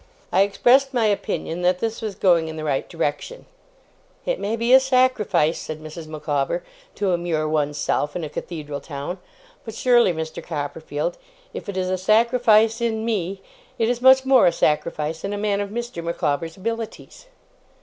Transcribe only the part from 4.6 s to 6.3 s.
a sacrifice,' said Mrs.